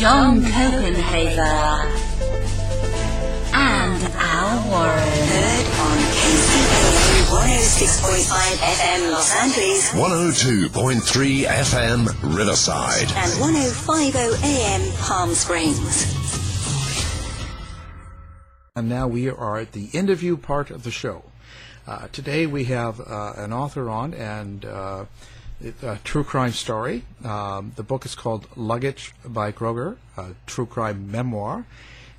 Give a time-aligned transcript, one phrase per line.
[0.00, 1.84] John Copenhaver,
[3.52, 4.96] and Al Warren.
[4.96, 13.12] Heard on KCAA 106.5 FM Los Angeles 102.3 FM Riverside.
[13.14, 16.16] and 105.0 AM Palm Springs.
[18.74, 21.24] And now we are at the interview part of the show.
[21.86, 25.04] Uh, today we have uh, an author on and uh,
[25.82, 27.04] a true crime story.
[27.24, 31.66] Um, the book is called Luggage by Kroger, a true crime memoir.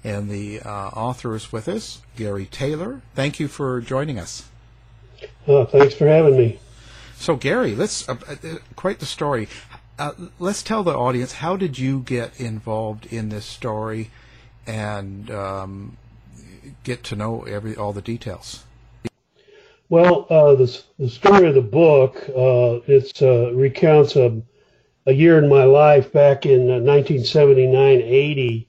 [0.04, 3.02] And the uh, author is with us, Gary Taylor.
[3.14, 4.50] Thank you for joining us.
[5.48, 6.60] Oh, thanks for having me.
[7.16, 8.36] So, Gary, let's uh, uh,
[8.76, 9.48] quite the story.
[10.00, 14.10] Uh, let's tell the audience how did you get involved in this story,
[14.66, 15.98] and um,
[16.84, 18.64] get to know every all the details.
[19.92, 24.42] Well, uh, the, the story of the book uh, it uh, recounts a,
[25.06, 28.68] a year in my life back in 1979-80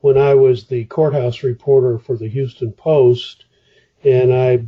[0.00, 3.46] when I was the courthouse reporter for the Houston Post,
[4.04, 4.58] and I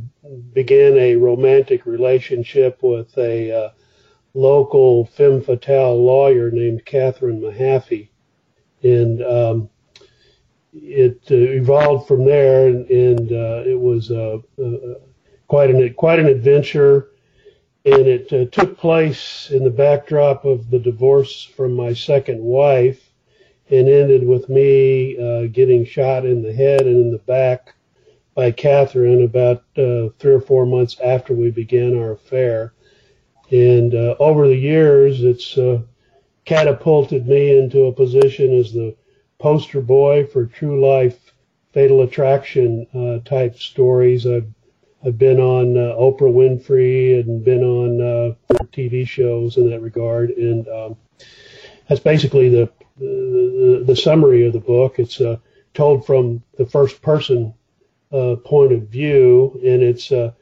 [0.53, 3.69] began a romantic relationship with a uh,
[4.33, 8.09] local femme fatale lawyer named Catherine Mehaffey,
[8.81, 9.69] and um,
[10.73, 14.95] it uh, evolved from there, and, and uh, it was uh, uh,
[15.51, 17.09] quite an quite an adventure,
[17.83, 23.11] and it uh, took place in the backdrop of the divorce from my second wife,
[23.69, 27.75] and ended with me uh, getting shot in the head and in the back
[28.33, 32.73] by Catherine about uh, three or four months after we began our affair,
[33.49, 35.81] and uh, over the years, it's uh,
[36.45, 38.95] catapulted me into a position as the
[39.37, 41.33] poster boy for true life
[41.73, 44.25] fatal attraction uh, type stories.
[44.25, 44.47] I've
[45.03, 50.29] I've been on uh, Oprah Winfrey and been on uh, TV shows in that regard,
[50.31, 50.97] and um,
[51.87, 52.69] that's basically the,
[52.99, 54.99] the the summary of the book.
[54.99, 55.37] It's uh,
[55.73, 57.53] told from the first person
[58.11, 60.33] uh, point of view, and it's uh,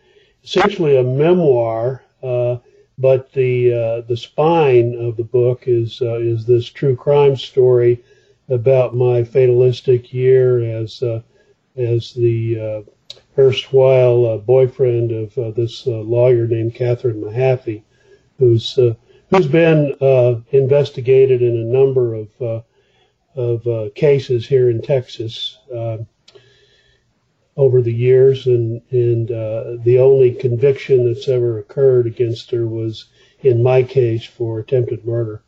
[0.43, 2.03] essentially a memoir.
[2.21, 2.57] Uh,
[2.97, 8.03] but the the spine of the book is is this true crime story
[8.49, 11.01] about my fatalistic year as
[11.77, 12.83] as the
[13.39, 17.83] erstwhile uh, boyfriend of uh, this uh, lawyer named Catherine Mehaffey,
[18.37, 18.93] who's uh,
[19.29, 22.61] who's been uh, investigated in a number of uh,
[23.35, 25.97] of cases here in Texas uh,
[27.55, 29.29] over the years, and and
[29.83, 33.05] the only conviction that's ever occurred against her was
[33.41, 35.41] in my case for attempted murder.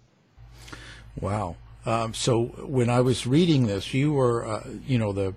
[1.20, 1.58] Wow.
[1.86, 5.34] Um, so when I was reading this, you were, you know, the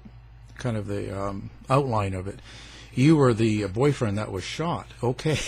[0.58, 2.40] kind of the um, outline of it.
[2.94, 4.86] You were the boyfriend that was shot.
[5.02, 5.38] Okay.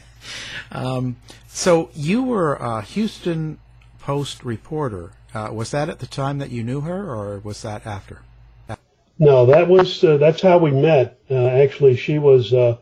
[0.72, 1.16] um,
[1.48, 3.58] so you were a Houston
[4.00, 5.12] Post reporter.
[5.34, 8.20] Uh, was that at the time that you knew her, or was that after?
[9.18, 11.18] No, that was uh, that's how we met.
[11.30, 12.76] Uh, actually, she was uh,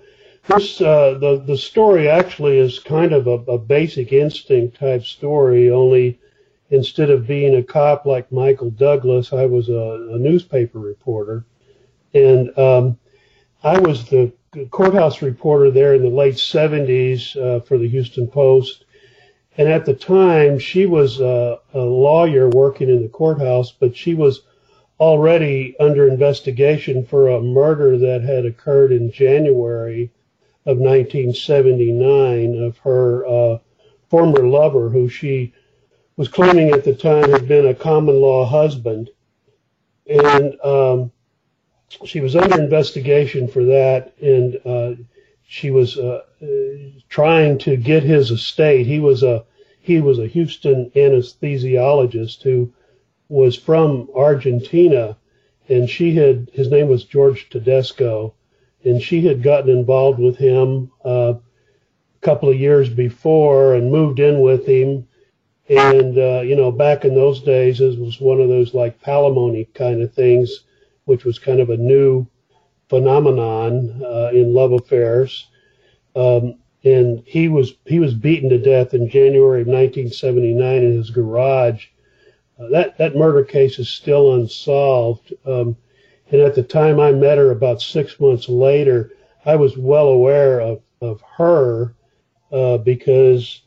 [0.47, 5.71] this uh, the the story actually is kind of a, a basic instinct type story.
[5.71, 6.21] Only
[6.71, 11.45] instead of being a cop like Michael Douglas, I was a, a newspaper reporter,
[12.15, 12.99] and um,
[13.63, 14.33] I was the
[14.71, 18.85] courthouse reporter there in the late 70s uh, for the Houston Post.
[19.59, 24.15] And at the time, she was a, a lawyer working in the courthouse, but she
[24.15, 24.43] was
[24.99, 30.11] already under investigation for a murder that had occurred in January
[30.65, 33.59] of 1979 of her uh,
[34.09, 35.53] former lover, who she
[36.17, 39.11] was claiming at the time had been a common law husband.
[40.09, 41.13] And um,
[42.05, 45.03] she was under investigation for that, and uh,
[45.47, 46.23] she was uh,
[47.09, 48.87] trying to get his estate.
[48.87, 49.45] He was a
[49.81, 52.73] he was a Houston anesthesiologist who
[53.29, 55.17] was from Argentina,
[55.69, 58.35] and she had his name was George Tedesco,
[58.85, 64.21] and she had gotten involved with him uh, a couple of years before and moved
[64.21, 65.07] in with him.
[65.69, 69.73] And uh, you know, back in those days, it was one of those like palimony
[69.75, 70.65] kind of things
[71.07, 72.27] which was kind of a new
[72.89, 75.49] phenomenon uh, in love affairs.
[76.15, 81.11] Um, and he was he was beaten to death in January of 1979 in his
[81.11, 81.87] garage.
[82.59, 85.33] Uh, that that murder case is still unsolved.
[85.45, 85.77] Um,
[86.31, 89.13] and at the time I met her, about six months later,
[89.45, 91.95] I was well aware of of her
[92.53, 93.63] uh, because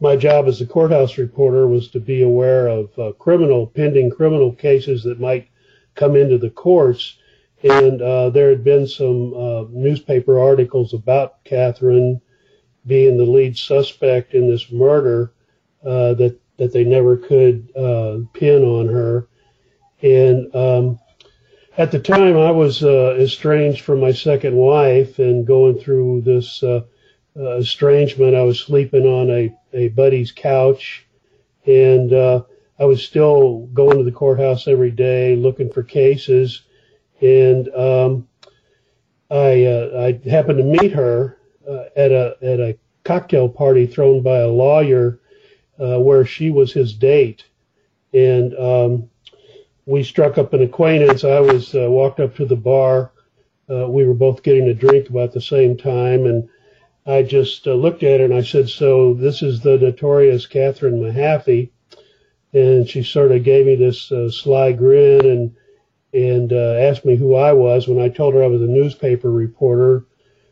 [0.00, 4.52] my job as a courthouse reporter was to be aware of uh, criminal pending criminal
[4.52, 5.48] cases that might
[5.94, 7.18] come into the courts.
[7.64, 12.20] And uh, there had been some uh, newspaper articles about Catherine
[12.86, 15.32] being the lead suspect in this murder
[15.84, 19.28] uh, that that they never could uh, pin on her.
[20.02, 20.98] And um,
[21.76, 26.62] at the time, I was uh, estranged from my second wife and going through this
[27.38, 28.34] estrangement.
[28.34, 31.06] I was sleeping on a, a buddy's couch,
[31.66, 32.12] and
[32.78, 36.62] I was still going to the courthouse every day looking for cases,
[37.20, 38.28] and um,
[39.30, 41.38] I uh, I happened to meet her
[41.68, 45.20] uh, at a at a cocktail party thrown by a lawyer
[45.80, 47.44] uh, where she was his date,
[48.12, 49.10] and um,
[49.86, 51.24] we struck up an acquaintance.
[51.24, 53.12] I was uh, walked up to the bar.
[53.68, 56.48] Uh, we were both getting a drink about the same time, and
[57.06, 61.00] I just uh, looked at her and I said, "So this is the notorious Catherine
[61.00, 61.70] Mehaffey."
[62.52, 65.56] and she sort of gave me this uh, sly grin and
[66.14, 67.86] and uh, asked me who I was.
[67.86, 70.06] When I told her I was a newspaper reporter,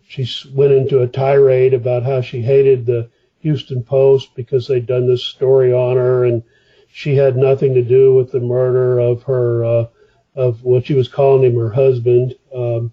[0.06, 3.08] she went into a tirade about how she hated the
[3.40, 6.42] Houston Post because they'd done this story on her, and
[6.88, 9.86] she had nothing to do with the murder of her uh,
[10.34, 12.34] of what she was calling him her husband.
[12.54, 12.92] Um,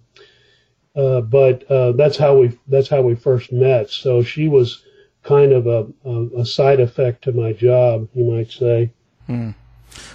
[0.94, 3.90] uh, but uh, that's how we that's how we first met.
[3.90, 4.82] So she was
[5.22, 8.92] kind of a, a, a side effect to my job, you might say.
[9.26, 9.50] Hmm.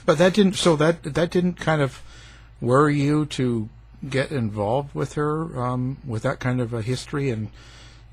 [0.06, 0.56] But that didn't.
[0.56, 2.02] So that that didn't kind of
[2.62, 3.70] worry you to
[4.08, 7.50] get involved with her um, with that kind of a history, and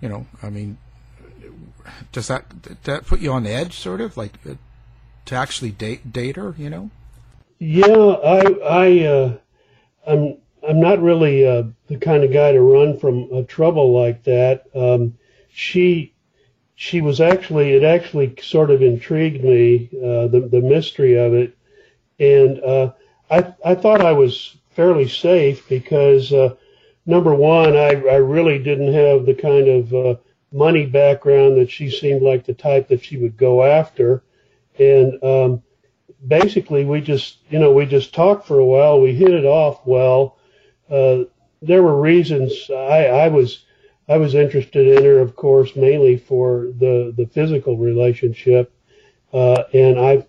[0.01, 0.79] you know, I mean,
[2.13, 2.45] does that
[2.85, 4.55] that put you on edge, sort of like uh,
[5.27, 6.55] to actually date date her?
[6.59, 6.91] You know?
[7.59, 9.37] Yeah, I I uh,
[10.07, 10.37] I'm
[10.69, 14.65] I'm not really uh, the kind of guy to run from a trouble like that.
[14.75, 15.17] Um,
[15.49, 16.15] she
[16.75, 21.57] she was actually it actually sort of intrigued me uh, the the mystery of it,
[22.19, 22.93] and uh,
[23.31, 26.55] I I thought I was fairly safe because uh,
[27.07, 30.17] number one I I really didn't have the kind of uh,
[30.53, 34.23] money background that she seemed like the type that she would go after,
[34.79, 35.63] and um,
[36.27, 39.87] basically we just you know we just talked for a while we hit it off
[39.87, 40.37] well.
[40.91, 41.25] Uh,
[41.63, 43.65] there were reasons I I was
[44.09, 48.73] I was interested in her, of course, mainly for the, the physical relationship.
[49.33, 50.25] Uh, and I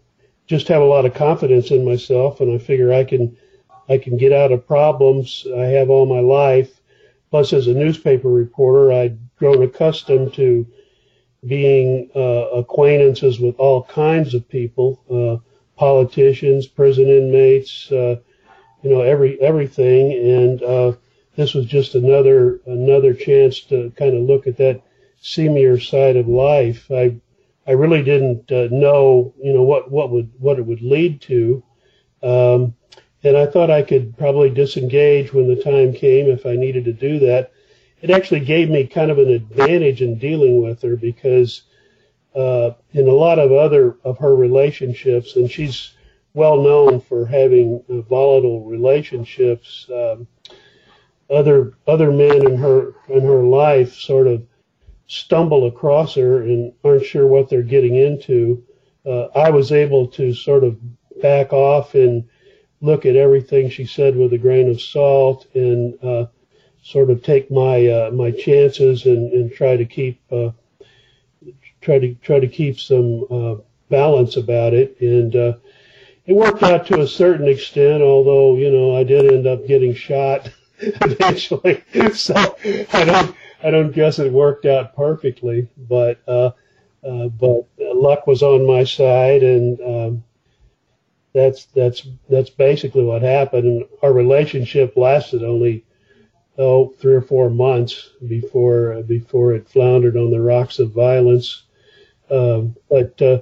[0.48, 3.38] just have a lot of confidence in myself and I figure I can,
[3.88, 6.82] I can get out of problems I have all my life.
[7.30, 10.66] Plus, as a newspaper reporter, I'd grown accustomed to
[11.46, 15.38] being uh, acquaintances with all kinds of people, uh,
[15.78, 18.16] politicians, prison inmates, uh,
[18.84, 20.94] you know, every everything, and uh,
[21.36, 24.82] this was just another another chance to kind of look at that
[25.22, 26.90] seamier side of life.
[26.92, 27.18] I
[27.66, 31.64] I really didn't uh, know you know what what would what it would lead to,
[32.24, 32.76] um,
[33.24, 36.94] and I thought I could probably disengage when the time came if I needed to
[36.94, 37.52] do that.
[38.02, 41.64] It actually gave me kind of an advantage in dealing with her because
[42.36, 45.94] uh, in a lot of other of her relationships, and she's
[46.38, 49.90] well known for having uh, volatile relationships.
[49.92, 50.28] Um,
[51.32, 54.46] other other men in her in her life sort of
[55.08, 58.64] stumble across her and aren't sure what they're getting into.
[59.04, 60.78] Uh, I was able to sort of
[61.22, 62.24] back off and
[62.82, 66.28] look at everything she said with a grain of salt and uh,
[66.84, 70.52] sort of take my uh, my chances and, and try to keep uh,
[71.82, 73.56] try to try to keep some uh,
[73.90, 75.36] balance about it and
[76.28, 79.96] it worked out to a certain extent although you know I did end up getting
[79.96, 82.36] shot eventually so
[82.94, 86.52] I don't I don't guess it worked out perfectly but uh,
[87.08, 90.24] uh, but luck was on my side and um,
[91.38, 93.66] that's that's that's basically what happened.
[93.68, 95.86] And our relationship lasted only
[96.58, 101.64] oh three or four months before before it floundered on the rocks of violence.
[102.30, 103.42] Um, but uh,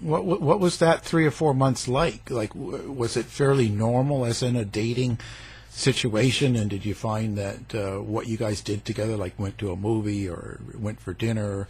[0.00, 2.30] what what was that three or four months like?
[2.30, 5.18] Like, was it fairly normal, as in a dating
[5.70, 6.56] situation?
[6.56, 9.76] And did you find that uh, what you guys did together, like went to a
[9.76, 11.68] movie or went for dinner?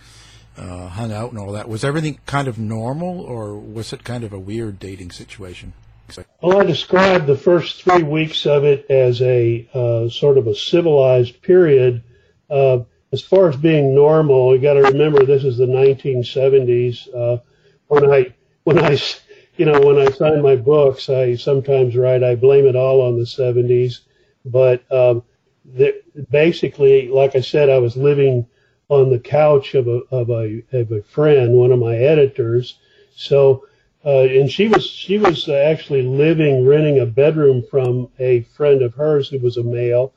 [0.59, 1.68] uh, hung out and all that.
[1.68, 5.73] Was everything kind of normal, or was it kind of a weird dating situation?
[6.40, 10.54] Well, I described the first three weeks of it as a uh, sort of a
[10.54, 12.02] civilized period.
[12.49, 12.80] Uh,
[13.12, 17.09] as far as being normal, you got to remember this is the 1970s.
[17.14, 17.38] Uh,
[17.88, 18.98] when I when I
[19.56, 23.18] you know when I sign my books, I sometimes write I blame it all on
[23.18, 24.00] the 70s,
[24.44, 25.22] but um,
[25.64, 28.46] the, basically, like I said, I was living
[28.88, 32.78] on the couch of a of a of a friend, one of my editors.
[33.14, 33.66] So,
[34.04, 38.94] uh, and she was she was actually living renting a bedroom from a friend of
[38.94, 40.12] hers who was a male,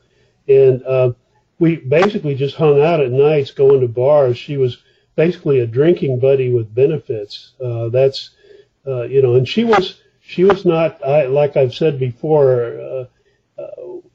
[0.47, 1.13] and uh,
[1.57, 4.37] we basically just hung out at nights, going to bars.
[4.37, 4.77] She was
[5.19, 7.51] basically a drinking buddy with benefits.
[7.61, 8.29] Uh, that's
[8.87, 12.79] uh, you know, and she was she was not I, like I've said before.
[12.79, 13.05] Uh,
[13.61, 13.65] uh,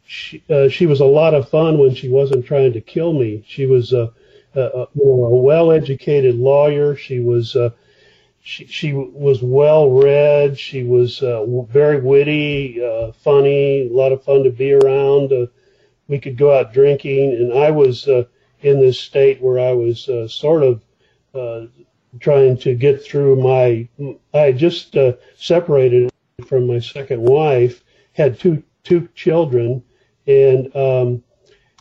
[0.06, 3.44] she, uh, she was a lot of fun when she wasn't trying to kill me.
[3.46, 4.10] She was uh,
[4.54, 6.96] a, you know, a well-educated lawyer.
[6.96, 7.70] She was uh,
[8.42, 10.58] she she was well read.
[10.58, 15.32] She was uh, very witty, uh, funny, a lot of fun to be around.
[15.32, 15.46] Uh,
[16.08, 18.24] we could go out drinking, and I was uh,
[18.60, 20.83] in this state where I was uh, sort of
[21.34, 21.66] uh,
[22.20, 23.88] trying to get through my.
[24.32, 26.10] I just uh, separated
[26.46, 29.82] from my second wife, had two two children,
[30.26, 31.22] and um,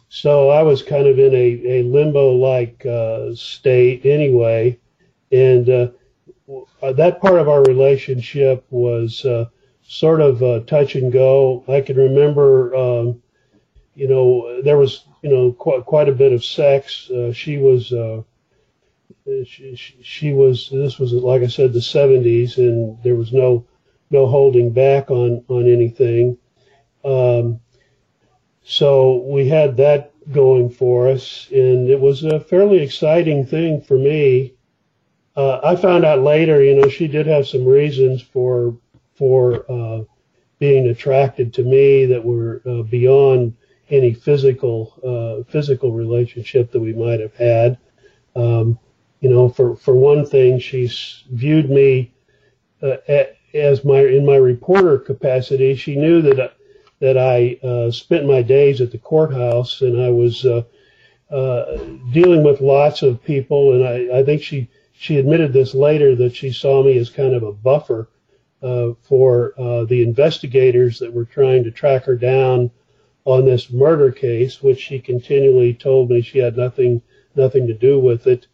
[0.10, 4.80] so I was kind of in a, a limbo like uh, state anyway.
[5.32, 5.88] And uh,
[6.92, 9.46] that part of our relationship was uh,
[9.82, 11.64] sort of uh, touch and go.
[11.68, 13.24] I can remember, um,
[13.96, 17.10] you know, there was, you know, quite, quite a bit of sex.
[17.10, 17.92] Uh, she was.
[19.26, 23.66] She, she was this was like I said the 70s and there was no
[24.12, 26.38] no holding back on on anything
[27.04, 27.60] um,
[28.64, 33.98] so we had that going for us, and it was a fairly exciting thing for
[33.98, 34.54] me.
[35.36, 38.78] Uh, I found out later, you know, she did have some reasons for
[39.16, 40.04] for uh,
[40.60, 43.56] being attracted to me that were uh, beyond
[43.90, 47.78] any physical uh, physical relationship that we might have had.
[48.36, 48.80] Um,
[49.24, 52.14] you know, for for one thing, she's viewed me
[52.82, 52.98] uh,
[53.54, 55.76] as my in my reporter capacity.
[55.76, 56.56] She knew that
[57.00, 60.64] that I uh, spent my days at the courthouse, and I was uh,
[61.32, 61.78] uh,
[62.12, 63.74] dealing with lots of people.
[63.74, 67.34] And I, I think she she admitted this later that she saw me as kind
[67.34, 68.10] of a buffer
[68.62, 72.72] uh, for uh, the investigators that were trying to track her down
[73.24, 77.02] on this murder case, which she continually told me she had nothing
[77.36, 78.48] nothing to do with it.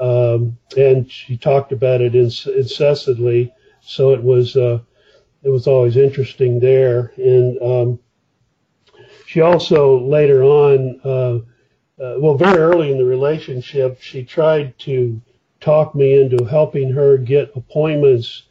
[0.00, 3.52] Um, and she talked about it incessantly.
[3.82, 4.80] So it was uh,
[5.42, 7.12] it was always interesting there.
[7.16, 7.98] And um,
[9.26, 11.34] she also later on, uh,
[12.02, 15.20] uh, well, very early in the relationship, she tried to
[15.60, 18.44] talk me into helping her get appointments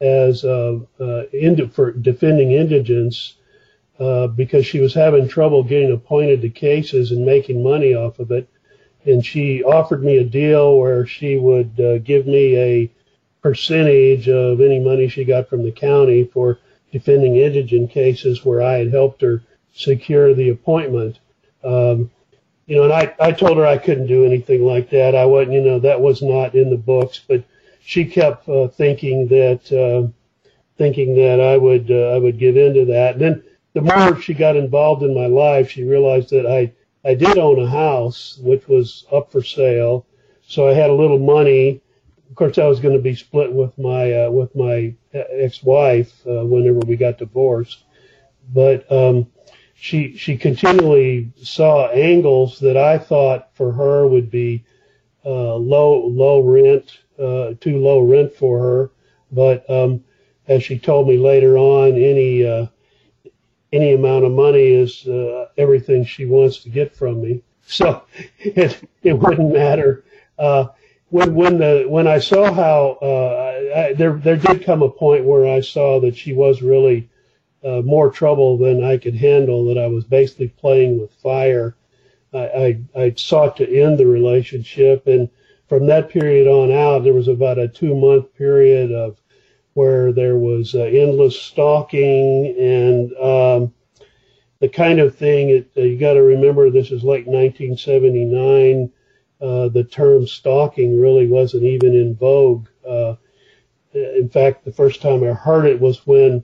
[0.00, 3.36] as uh, uh, ind- for defending indigents
[3.98, 8.30] uh, because she was having trouble getting appointed to cases and making money off of
[8.30, 8.48] it.
[9.06, 12.90] And she offered me a deal where she would uh, give me a
[13.42, 16.58] percentage of any money she got from the county for
[16.92, 19.42] defending indigent cases where I had helped her
[19.74, 21.18] secure the appointment.
[21.62, 22.10] Um,
[22.66, 25.14] you know, and I, I told her I couldn't do anything like that.
[25.14, 27.44] I wasn't, you know, that was not in the books, but
[27.82, 30.08] she kept uh, thinking that, uh,
[30.78, 33.14] thinking that I would, uh, I would give in to that.
[33.14, 33.44] And then
[33.74, 36.72] the more she got involved in my life, she realized that I,
[37.04, 40.06] I did own a house, which was up for sale.
[40.46, 41.82] So I had a little money
[42.34, 46.44] of course, I was going to be split with my uh, with my ex-wife uh,
[46.44, 47.84] whenever we got divorced.
[48.52, 49.28] But um,
[49.76, 54.64] she she continually saw angles that I thought for her would be
[55.24, 58.90] uh, low low rent, uh, too low rent for her.
[59.30, 60.02] But um,
[60.48, 62.66] as she told me later on, any uh,
[63.74, 67.42] any amount of money is uh, everything she wants to get from me.
[67.66, 68.02] So
[68.38, 70.04] it it wouldn't matter.
[70.38, 70.68] Uh,
[71.10, 75.24] when when the when I saw how uh, I, there there did come a point
[75.24, 77.08] where I saw that she was really
[77.64, 79.64] uh, more trouble than I could handle.
[79.66, 81.74] That I was basically playing with fire.
[82.32, 85.28] I, I, I sought to end the relationship, and
[85.68, 89.16] from that period on out, there was about a two month period of
[89.74, 93.74] where there was uh, endless stalking and um,
[94.60, 98.90] the kind of thing it, uh, you got to remember this is late 1979
[99.40, 103.14] uh, the term stalking really wasn't even in vogue uh,
[103.92, 106.42] in fact the first time i heard it was when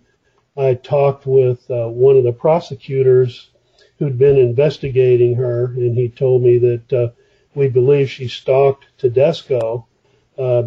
[0.57, 3.51] i talked with uh, one of the prosecutors
[3.99, 7.09] who'd been investigating her and he told me that uh,
[7.55, 9.87] we believe she stalked tedesco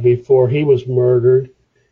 [0.01, 1.49] before he was murdered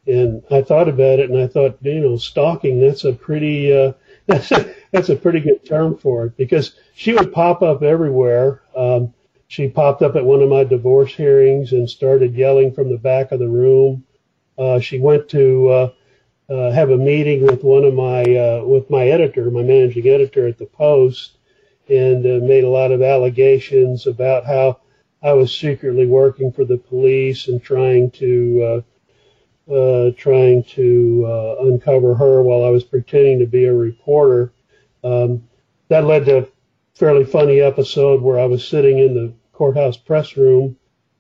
[0.07, 2.79] and I thought about it, and I thought, you know, stalking.
[2.81, 3.93] That's a pretty uh,
[4.27, 8.61] that's a, that's a pretty good term for it because she would pop up everywhere.
[8.75, 9.13] Um,
[9.47, 13.31] she popped up at one of my divorce hearings and started yelling from the back
[13.31, 14.05] of the room.
[14.57, 15.91] Uh, she went to uh,
[16.49, 20.47] uh, have a meeting with one of my uh, with my editor, my managing editor
[20.47, 21.37] at the Post,
[21.89, 24.79] and uh, made a lot of allegations about how
[25.23, 28.83] I was secretly working for the police and trying to
[29.69, 34.51] uh, trying to uh, uncover her while I was pretending to be a reporter.
[35.03, 35.47] Um,
[35.89, 36.47] that led to a
[36.95, 40.77] fairly funny episode where I was sitting in the courthouse press room,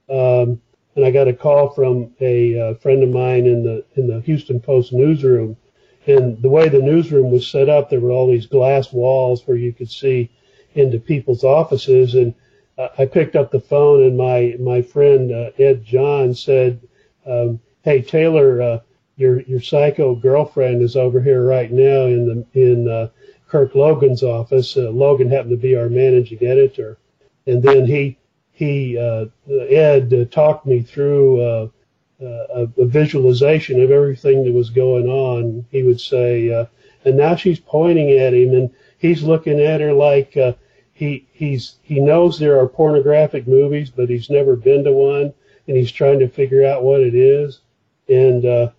[0.09, 0.61] um,
[0.95, 4.21] and I got a call from a uh, friend of mine in the in the
[4.21, 5.57] Houston Post newsroom.
[6.07, 9.57] And the way the newsroom was set up, there were all these glass walls where
[9.57, 10.31] you could see
[10.73, 12.15] into people's offices.
[12.15, 12.33] And
[12.77, 16.81] uh, I picked up the phone, and my my friend uh, Ed John said.
[17.25, 18.79] Um, hey Taylor, uh,
[19.17, 23.09] your your psycho girlfriend is over here right now in the in uh,
[23.47, 24.77] Kirk Logan's office.
[24.77, 26.97] Uh, Logan happened to be our managing editor,
[27.47, 28.17] and then he
[28.51, 31.67] he uh, Ed uh, talked me through uh,
[32.21, 35.65] uh, a, a visualization of everything that was going on.
[35.71, 36.65] He would say, uh,
[37.03, 40.37] and now she's pointing at him, and he's looking at her like.
[40.37, 40.53] Uh,
[40.93, 45.33] he he's he knows there are pornographic movies, but he's never been to one,
[45.67, 47.61] and he's trying to figure out what it is.
[48.11, 48.71] And, uh,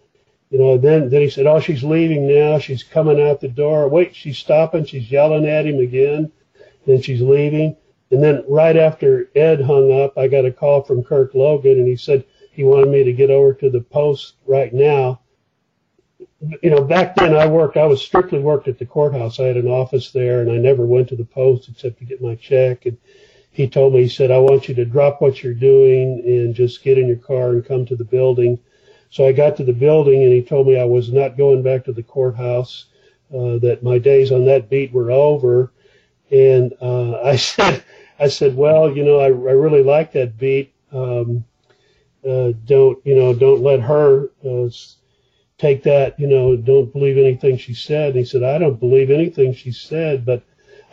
[0.51, 2.59] you know, then, then he said, oh, she's leaving now.
[2.59, 3.89] She's coming out the door.
[3.89, 4.85] Wait, she's stopping.
[4.85, 6.31] She's yelling at him again.
[6.87, 7.77] and she's leaving.
[8.11, 11.89] And then right after Ed hung up, I got a call from Kirk Logan and
[11.89, 15.21] he said he wanted me to get over to the post right now.
[16.63, 19.41] You know, back then I worked, I was strictly worked at the courthouse.
[19.41, 22.21] I had an office there and I never went to the post except to get
[22.21, 22.85] my check.
[22.85, 22.99] And
[23.53, 26.83] he told me, he said, I want you to drop what you're doing and just
[26.83, 28.59] get in your car and come to the building
[29.13, 31.85] so I got to the building and he told me I was not going back
[31.85, 32.87] to the courthouse,
[33.33, 35.73] uh, that my days on that beat were over.
[36.31, 37.85] And uh, I said,
[38.19, 40.75] I said, well, you know, I, I really like that beat.
[40.91, 41.45] Um,
[42.27, 44.71] uh, don't, you know, don't let her uh,
[45.59, 48.11] take that, you know, don't believe anything she said.
[48.11, 50.43] And he said, I don't believe anything she said, but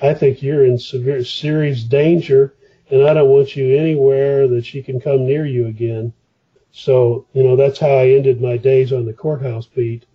[0.01, 2.53] I think you're in severe, serious danger
[2.91, 6.13] and I don't want you anywhere that she can come near you again.
[6.71, 10.05] So, you know, that's how I ended my days on the courthouse beat.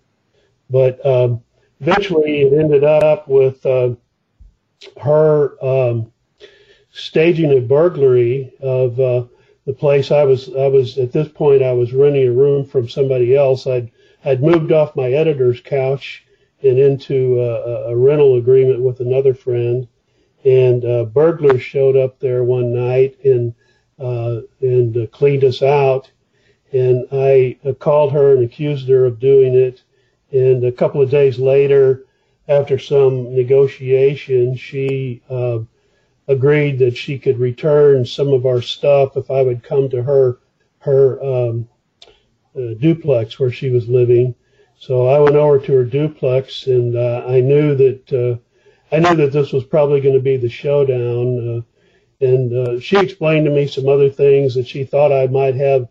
[0.69, 1.43] But um,
[1.79, 3.95] eventually it ended up with uh,
[5.01, 6.11] her um,
[6.91, 9.25] staging a burglary of uh,
[9.65, 12.87] the place I was, I was, at this point, I was renting a room from
[12.87, 13.67] somebody else.
[13.67, 13.91] I'd,
[14.23, 16.25] I'd moved off my editor's couch
[16.63, 19.87] and into a, a rental agreement with another friend.
[20.45, 23.53] And uh, burglars showed up there one night and,
[23.99, 26.11] uh, and uh, cleaned us out
[26.71, 29.83] and I uh, called her and accused her of doing it.
[30.31, 32.05] And a couple of days later,
[32.47, 35.59] after some negotiation, she uh,
[36.27, 40.39] agreed that she could return some of our stuff if I would come to her
[40.79, 41.67] her um,
[42.55, 44.35] uh, duplex where she was living.
[44.77, 49.15] So I went over to her duplex, and uh, I knew that uh, I knew
[49.15, 51.57] that this was probably going to be the showdown.
[51.57, 55.89] Uh, and she explained to me some other things that she thought I might have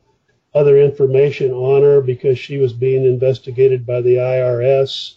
[0.54, 5.16] other information on her because she was being investigated by the IRS.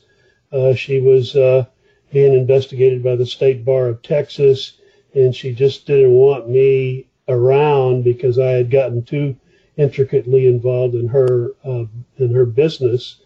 [0.51, 1.65] Uh, she was uh,
[2.11, 4.73] being investigated by the State Bar of Texas,
[5.13, 9.35] and she just didn't want me around because I had gotten too
[9.77, 11.85] intricately involved in her uh,
[12.17, 13.21] in her business.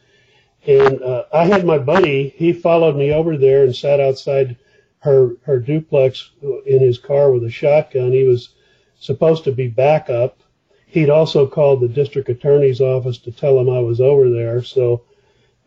[0.67, 4.57] And uh, I had my buddy; he followed me over there and sat outside
[4.99, 6.31] her her duplex
[6.65, 8.11] in his car with a shotgun.
[8.11, 8.49] He was
[8.99, 10.41] supposed to be backup.
[10.91, 14.61] He'd also called the district attorney's office to tell him I was over there.
[14.61, 15.03] So,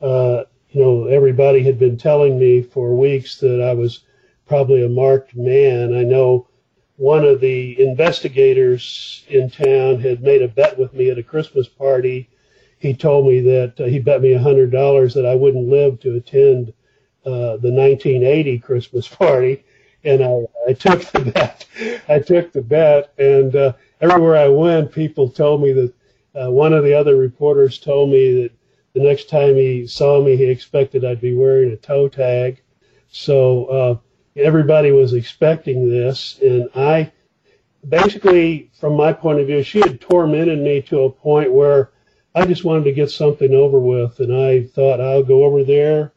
[0.02, 4.00] uh, you know, everybody had been telling me for weeks that I was
[4.44, 5.94] probably a marked man.
[5.94, 6.46] I know
[6.96, 11.68] one of the investigators in town had made a bet with me at a Christmas
[11.68, 12.28] party.
[12.78, 16.00] He told me that uh, he bet me a hundred dollars that I wouldn't live
[16.00, 16.74] to attend
[17.24, 19.64] uh, the 1980 Christmas party,
[20.04, 21.64] and I, I took the bet.
[22.10, 25.92] I took the bet, and uh, everywhere I went, people told me that.
[26.36, 28.50] Uh, one of the other reporters told me that
[28.94, 32.60] the next time he saw me, he expected I'd be wearing a toe tag.
[33.10, 33.96] So uh,
[34.36, 37.12] everybody was expecting this, and I
[37.88, 41.92] basically, from my point of view, she had tormented me to a point where
[42.34, 46.12] I just wanted to get something over with, and I thought I'll go over there,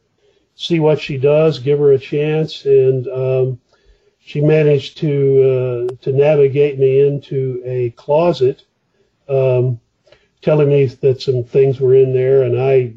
[0.56, 3.60] see what she does, give her a chance, and um,
[4.28, 8.62] she managed to uh, to navigate me into a closet,
[9.26, 9.80] um,
[10.42, 12.92] telling me that some things were in there, and I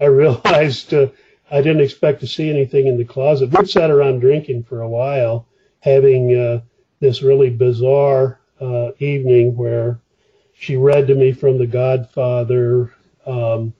[0.00, 1.08] I realized uh,
[1.50, 3.58] I didn't expect to see anything in the closet.
[3.58, 5.48] We sat around drinking for a while,
[5.80, 6.60] having uh,
[7.00, 9.98] this really bizarre uh, evening where
[10.54, 12.94] she read to me from The Godfather.
[13.26, 13.74] Um,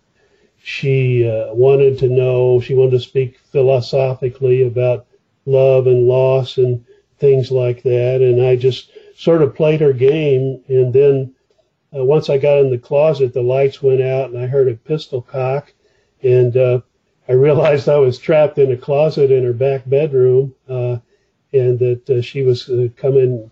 [0.61, 5.07] she uh, wanted to know, she wanted to speak philosophically about
[5.47, 6.85] love and loss and
[7.19, 8.21] things like that.
[8.21, 10.63] And I just sort of played her game.
[10.69, 11.35] And then
[11.95, 14.75] uh, once I got in the closet, the lights went out and I heard a
[14.75, 15.73] pistol cock.
[16.23, 16.81] And uh,
[17.29, 20.99] I realized I was trapped in a closet in her back bedroom, uh,
[21.53, 23.51] and that uh, she was uh, coming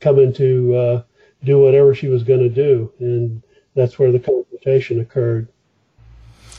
[0.00, 1.02] coming to uh,
[1.44, 3.42] do whatever she was going to do, and
[3.74, 5.48] that's where the confrontation occurred.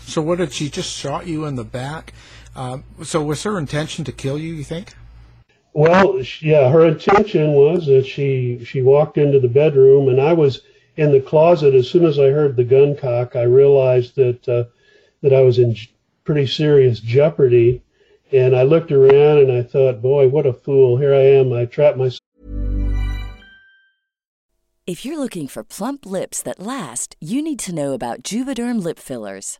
[0.05, 2.13] So, what did she just shot you in the back?
[3.03, 4.53] So, was her intention to kill you?
[4.53, 4.93] You think?
[5.73, 10.61] Well, yeah, her intention was that she she walked into the bedroom, and I was
[10.97, 11.73] in the closet.
[11.73, 14.65] As soon as I heard the gun cock, I realized that uh,
[15.21, 15.75] that I was in
[16.23, 17.81] pretty serious jeopardy.
[18.31, 20.97] And I looked around and I thought, boy, what a fool.
[20.97, 21.53] Here I am.
[21.53, 22.19] I trapped myself.
[24.85, 28.99] If you're looking for plump lips that last, you need to know about Juvederm lip
[28.99, 29.59] fillers.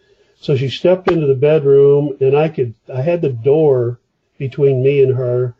[0.41, 3.99] So she stepped into the bedroom, and I could I had the door
[4.39, 5.53] between me and her,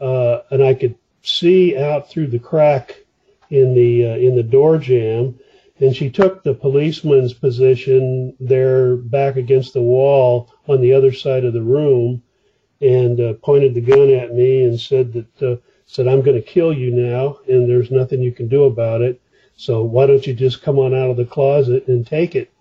[0.00, 2.96] uh, and I could see out through the crack
[3.50, 5.40] in the uh, in the door jamb.
[5.80, 11.44] And she took the policeman's position there, back against the wall on the other side
[11.44, 12.22] of the room,
[12.80, 16.52] and uh, pointed the gun at me and said that uh, said I'm going to
[16.54, 19.20] kill you now, and there's nothing you can do about it.
[19.56, 22.52] So why don't you just come on out of the closet and take it?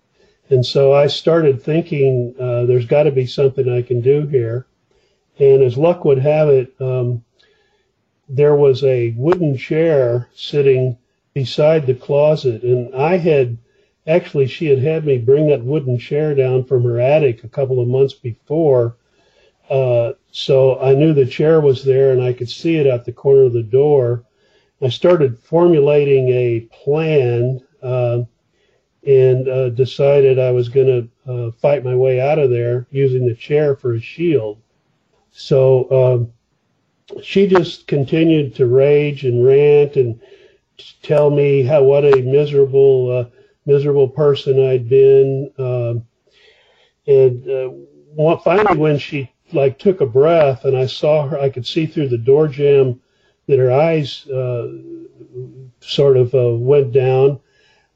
[0.49, 4.65] And so I started thinking, uh, there's got to be something I can do here.
[5.37, 7.23] And as luck would have it, um,
[8.27, 10.97] there was a wooden chair sitting
[11.33, 13.57] beside the closet, and I had
[14.05, 17.79] actually she had had me bring that wooden chair down from her attic a couple
[17.79, 18.97] of months before.
[19.69, 23.13] Uh, so I knew the chair was there, and I could see it at the
[23.13, 24.25] corner of the door.
[24.81, 28.21] I started formulating a plan uh,
[29.05, 33.27] and uh, decided I was going to uh, fight my way out of there using
[33.27, 34.61] the chair for a shield.
[35.31, 36.33] So
[37.11, 40.19] um, she just continued to rage and rant and
[41.01, 43.35] tell me how what a miserable uh,
[43.65, 45.51] miserable person I'd been.
[45.57, 46.05] Um,
[47.07, 51.65] and uh, finally, when she like took a breath and I saw her, I could
[51.65, 53.01] see through the door jamb
[53.47, 54.71] that her eyes uh,
[55.79, 57.39] sort of uh, went down.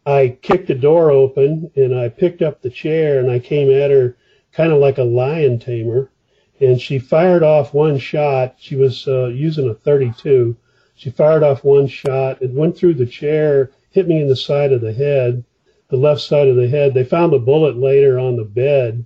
[0.05, 3.91] I kicked the door open and I picked up the chair and I came at
[3.91, 4.17] her
[4.51, 6.11] kind of like a lion tamer.
[6.59, 8.55] And she fired off one shot.
[8.57, 10.55] She was uh, using a 32.
[10.95, 12.41] She fired off one shot.
[12.41, 15.43] It went through the chair, hit me in the side of the head,
[15.89, 16.93] the left side of the head.
[16.93, 19.05] They found the bullet later on the bed.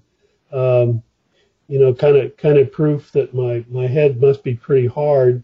[0.52, 1.04] Um,
[1.68, 5.44] you know, kind of kind of proof that my my head must be pretty hard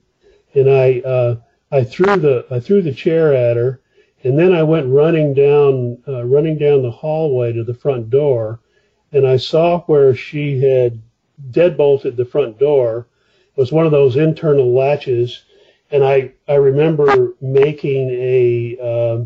[0.53, 1.35] and I uh,
[1.71, 3.81] I threw the I threw the chair at her,
[4.23, 8.61] and then I went running down uh, running down the hallway to the front door,
[9.11, 11.01] and I saw where she had
[11.51, 13.07] deadbolted the front door.
[13.55, 15.43] It was one of those internal latches,
[15.91, 19.25] and I I remember making a uh,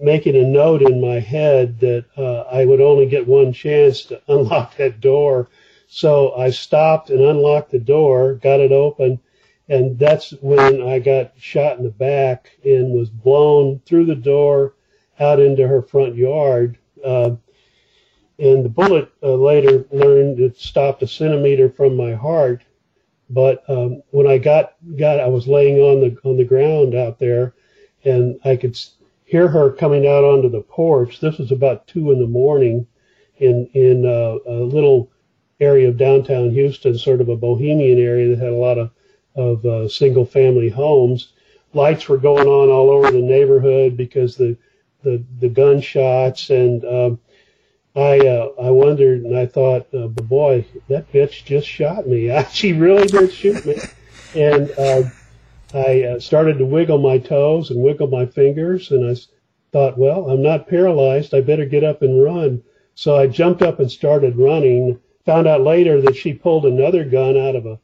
[0.00, 4.22] making a note in my head that uh, I would only get one chance to
[4.28, 5.48] unlock that door.
[5.86, 9.20] So I stopped and unlocked the door, got it open,
[9.70, 14.74] and that's when I got shot in the back and was blown through the door
[15.20, 16.76] out into her front yard.
[17.04, 17.36] Uh,
[18.40, 22.64] and the bullet uh, later learned it stopped a centimeter from my heart.
[23.30, 27.20] But um, when I got got, I was laying on the on the ground out
[27.20, 27.54] there,
[28.04, 28.76] and I could
[29.24, 31.20] hear her coming out onto the porch.
[31.20, 32.88] This was about two in the morning,
[33.36, 35.12] in in uh, a little
[35.60, 38.90] area of downtown Houston, sort of a bohemian area that had a lot of
[39.34, 41.32] of uh, single family homes.
[41.72, 44.56] Lights were going on all over the neighborhood because the
[45.02, 47.20] the, the gunshots and um,
[47.96, 52.30] I uh, I wondered and I thought, uh, boy, that bitch just shot me.
[52.52, 53.76] she really did shoot me,
[54.34, 55.02] and uh,
[55.74, 59.16] I started to wiggle my toes and wiggle my fingers, and I
[59.72, 61.34] thought, well, I'm not paralyzed.
[61.34, 62.62] I better get up and run.
[62.94, 65.00] So I jumped up and started running.
[65.26, 67.78] Found out later that she pulled another gun out of a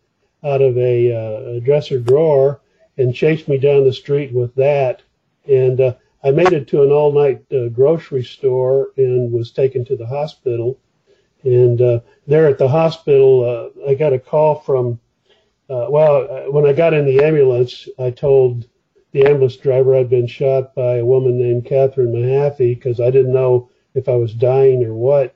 [0.46, 2.61] out of a, uh, a dresser drawer
[2.96, 5.02] and chased me down the street with that.
[5.46, 9.85] And uh, I made it to an all night uh, grocery store and was taken
[9.87, 10.78] to the hospital.
[11.44, 14.98] And uh, there at the hospital, uh, I got a call from,
[15.70, 18.66] uh, well, uh, when I got in the ambulance, I told
[19.12, 23.32] the ambulance driver I'd been shot by a woman named Catherine Mehaffey because I didn't
[23.32, 25.35] know if I was dying or what.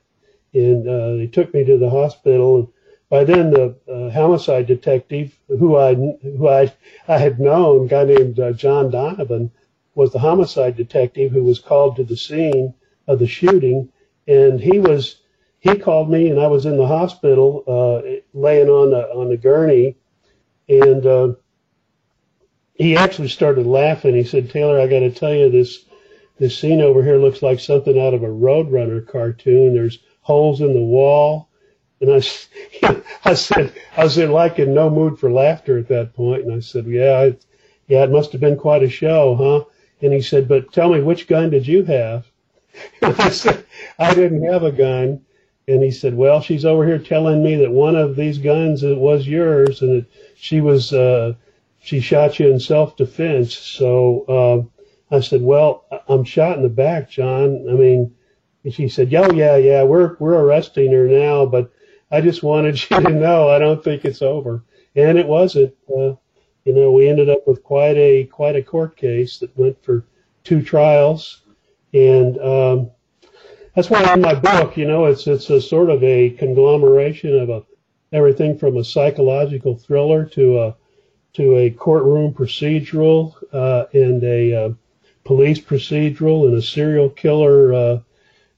[0.53, 2.57] And uh, they took me to the hospital.
[2.57, 2.67] And
[3.11, 6.73] by then the uh, homicide detective who I who I
[7.09, 9.51] I had known, a guy named uh, John Donovan,
[9.93, 12.73] was the homicide detective who was called to the scene
[13.07, 13.89] of the shooting,
[14.27, 15.17] and he was
[15.59, 19.37] he called me and I was in the hospital uh, laying on the on the
[19.37, 19.97] gurney,
[20.69, 21.33] and uh,
[22.75, 24.15] he actually started laughing.
[24.15, 25.85] He said, "Taylor, I got to tell you this."
[26.39, 29.75] This scene over here looks like something out of a Roadrunner cartoon.
[29.75, 31.50] There's holes in the wall
[32.01, 36.13] and I, I said, I was in like in no mood for laughter at that
[36.13, 36.43] point.
[36.43, 37.37] and I said, yeah, I,
[37.87, 39.71] yeah, it must have been quite a show, huh?
[40.01, 42.25] And he said, but tell me, which gun did you have?
[43.01, 43.65] And I said,
[43.99, 45.21] I didn't have a gun.
[45.67, 49.27] And he said, well, she's over here telling me that one of these guns was
[49.27, 51.33] yours, and that she was, uh,
[51.79, 53.55] she shot you in self-defense.
[53.55, 54.69] So
[55.11, 57.67] uh, I said, well, I'm shot in the back, John.
[57.69, 58.15] I mean,
[58.63, 61.71] and she said, "Oh yeah, yeah, we're we're arresting her now, but
[62.11, 64.63] I just wanted you to know I don't think it's over.
[64.95, 65.73] And it wasn't.
[65.89, 66.15] Uh,
[66.65, 70.05] you know, we ended up with quite a quite a court case that went for
[70.43, 71.41] two trials,
[71.93, 72.91] and um,
[73.75, 77.49] that's why in my book, you know, it's it's a sort of a conglomeration of
[77.49, 77.63] a
[78.11, 80.75] everything from a psychological thriller to a
[81.33, 84.69] to a courtroom procedural uh, and a uh,
[85.23, 87.99] police procedural and a serial killer uh,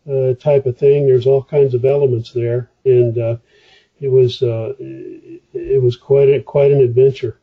[0.10, 1.06] uh type of thing.
[1.06, 3.38] There's all kinds of elements there, and uh,
[4.00, 7.40] it was uh, it was quite a, quite an adventure.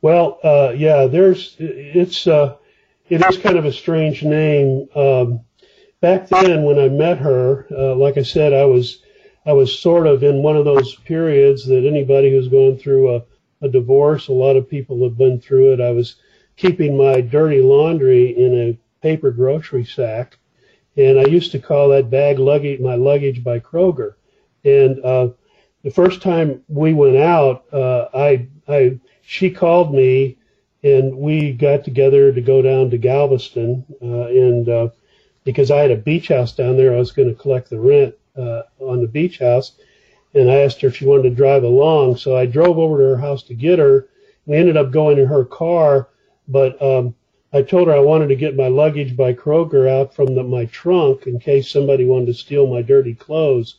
[0.00, 2.56] Well, uh, yeah, there's it's uh,
[3.08, 4.88] it is kind of a strange name.
[4.96, 5.40] Um,
[6.00, 9.02] back then, when I met her, uh, like I said, I was
[9.46, 13.22] I was sort of in one of those periods that anybody who's gone through a,
[13.60, 15.80] a divorce, a lot of people have been through it.
[15.80, 16.16] I was
[16.56, 20.38] keeping my dirty laundry in a paper grocery sack,
[20.96, 24.14] and I used to call that bag luggage my luggage by Kroger.
[24.64, 25.28] And uh,
[25.82, 30.38] the first time we went out, uh, I I she called me
[30.82, 34.88] and we got together to go down to Galveston, uh, and uh,
[35.44, 38.14] because I had a beach house down there, I was going to collect the rent
[38.36, 39.72] uh, on the beach house,
[40.34, 42.16] and I asked her if she wanted to drive along.
[42.16, 44.08] So I drove over to her house to get her.
[44.46, 46.08] We ended up going in her car,
[46.48, 47.14] but um,
[47.52, 50.64] I told her I wanted to get my luggage by Kroger out from the, my
[50.66, 53.76] trunk in case somebody wanted to steal my dirty clothes.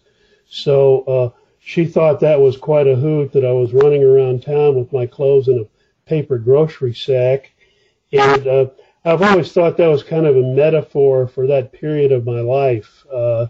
[0.47, 4.75] So uh, she thought that was quite a hoot that I was running around town
[4.75, 7.51] with my clothes in a paper grocery sack.
[8.11, 8.65] And uh,
[9.05, 13.05] I've always thought that was kind of a metaphor for that period of my life.
[13.11, 13.47] Uh,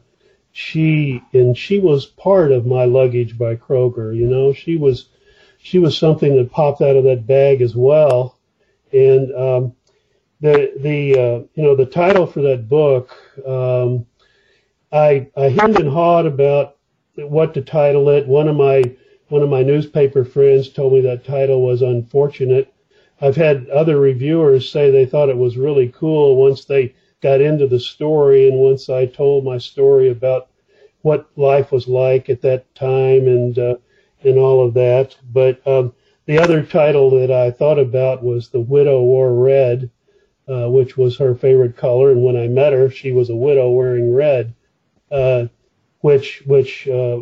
[0.54, 4.16] she and she was part of my luggage by Kroger.
[4.16, 5.10] You know, she was
[5.58, 8.33] she was something that popped out of that bag as well.
[8.94, 9.74] And um,
[10.42, 13.12] the the uh, you know the title for that book,
[13.46, 14.06] um,
[14.92, 16.78] I I hemmed and hawed about
[17.16, 18.28] what to title it.
[18.28, 18.84] One of my
[19.30, 22.74] one of my newspaper friends told me that title was unfortunate.
[23.22, 27.68] I've had other reviewers say they thought it was really cool once they got into
[27.68, 30.50] the story and once I told my story about
[31.04, 33.76] what life was like at that time and uh,
[34.24, 35.18] and all of that.
[35.32, 35.94] But um,
[36.26, 39.90] the other title that I thought about was The Widow Wore Red,
[40.48, 42.12] uh, which was her favorite color.
[42.12, 44.54] And when I met her, she was a widow wearing red,
[45.12, 45.48] uh,
[46.00, 47.22] which which uh,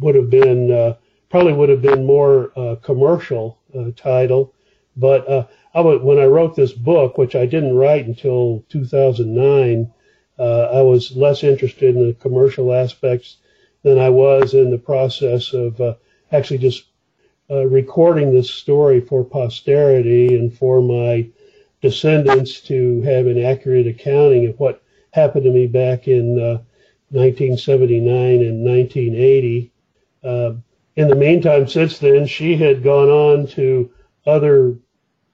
[0.00, 0.96] would have been uh,
[1.28, 4.54] probably would have been more uh, commercial uh, title.
[4.96, 9.92] But uh, I would, when I wrote this book, which I didn't write until 2009,
[10.38, 13.36] uh, I was less interested in the commercial aspects
[13.82, 15.80] than I was in the process of
[16.32, 16.89] actually just
[17.50, 21.28] recording this story for posterity and for my
[21.82, 24.82] descendants to have an accurate accounting of what
[25.12, 26.36] happened to me back in
[27.10, 29.72] 1979 and 1980
[30.96, 33.90] in the meantime, since then, she had gone on to
[34.26, 34.76] other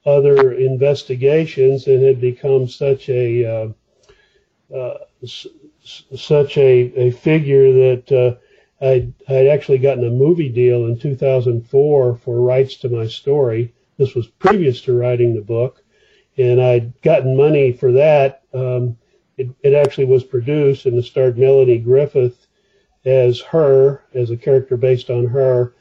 [0.05, 3.67] other investigations and had become such a uh,
[4.73, 5.47] uh, s-
[6.15, 8.35] such a, a figure that uh,
[8.79, 13.73] I'd, actually gotten a movie deal in 2004 for rights to my story.
[13.97, 15.83] This was previous to writing the book,
[16.37, 18.43] and I'd gotten money for that.
[18.53, 18.97] Um,
[19.37, 22.47] it, it actually was produced and it starred Melanie Griffith
[23.05, 25.73] as her, as a character based on her,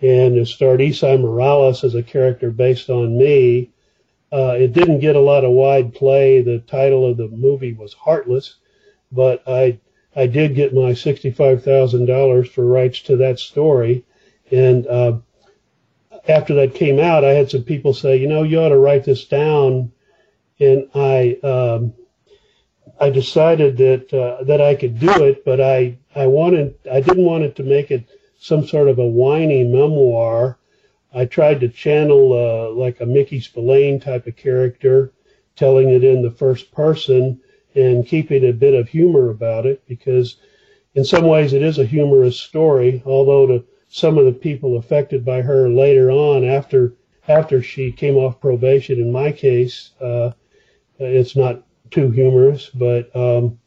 [0.00, 3.70] and it starred Esai Morales as a character based on me.
[4.32, 6.42] Uh, it didn't get a lot of wide play.
[6.42, 8.56] The title of the movie was Heartless,
[9.10, 9.78] but I
[10.16, 14.04] I did get my sixty-five thousand dollars for rights to that story,
[14.50, 15.18] and uh,
[16.28, 19.04] after that came out, I had some people say, you know, you ought to write
[19.04, 19.92] this down,
[20.60, 21.94] and I um,
[23.00, 27.24] I decided that uh, that I could do it, but I I wanted I didn't
[27.24, 30.58] want it to make it some sort of a whiny memoir.
[31.12, 35.12] I tried to channel uh, like a Mickey Spillane type of character,
[35.56, 37.40] telling it in the first person
[37.74, 40.36] and keeping a bit of humor about it because
[40.94, 45.24] in some ways it is a humorous story, although to some of the people affected
[45.24, 46.94] by her later on after
[47.26, 50.30] after she came off probation in my case, uh,
[50.98, 53.58] it's not too humorous, but um,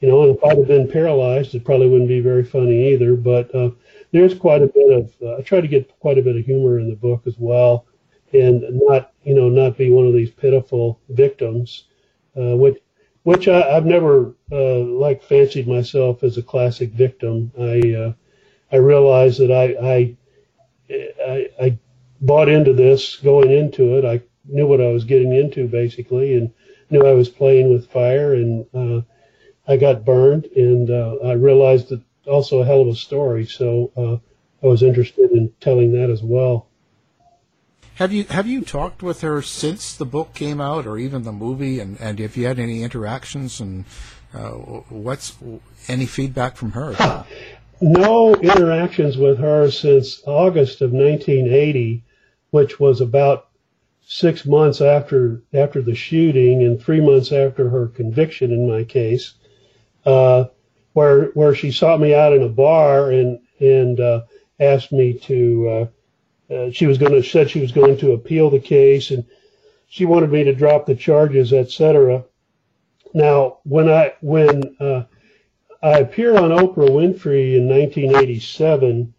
[0.00, 3.14] you know, if I'd have been paralyzed, it probably wouldn't be very funny either.
[3.14, 3.70] But uh,
[4.12, 6.78] there's quite a bit of uh, I try to get quite a bit of humor
[6.78, 7.86] in the book as well,
[8.32, 11.84] and not you know not be one of these pitiful victims,
[12.36, 12.78] uh, which
[13.24, 17.50] which I, have never uh, like fancied myself as a classic victim.
[17.58, 18.12] I uh,
[18.70, 20.16] I realized that I, I
[21.26, 21.78] I I
[22.20, 24.04] bought into this going into it.
[24.04, 26.52] I knew what I was getting into basically, and
[26.90, 29.02] knew I was playing with fire, and uh,
[29.66, 33.46] I got burned, and uh, I realized that also a hell of a story.
[33.46, 36.68] So uh, I was interested in telling that as well.
[37.96, 41.32] Have you have you talked with her since the book came out, or even the
[41.32, 41.78] movie?
[41.78, 43.60] And and have you had any interactions?
[43.60, 43.84] And
[44.34, 44.50] uh,
[44.88, 45.36] what's
[45.86, 47.24] any feedback from her?
[47.80, 52.02] No interactions with her since August of 1980,
[52.50, 53.48] which was about
[54.06, 59.34] six months after after the shooting and three months after her conviction in my case,
[60.04, 60.46] uh,
[60.94, 64.22] where where she sought me out in a bar and and uh,
[64.58, 65.88] asked me to.
[66.50, 69.24] Uh, she was going to said she was going to appeal the case and
[69.86, 72.24] she wanted me to drop the charges, etc.
[73.14, 75.04] Now, when I when uh,
[75.82, 79.14] I appeared on Oprah Winfrey in 1987,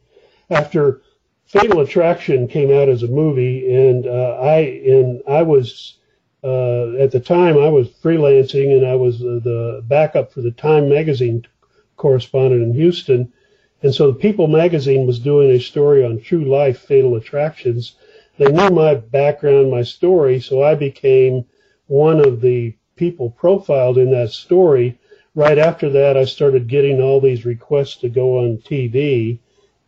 [0.49, 1.01] after
[1.45, 5.97] Fatal Attraction came out as a movie, and uh, I and I was
[6.43, 10.51] uh, at the time I was freelancing, and I was uh, the backup for the
[10.51, 11.45] Time magazine
[11.97, 13.32] correspondent in Houston,
[13.86, 17.94] and so the People magazine was doing a story on true life fatal attractions.
[18.40, 21.46] They knew my background, my story, so I became
[21.86, 24.98] one of the people profiled in that story.
[25.36, 29.38] Right after that, I started getting all these requests to go on TV,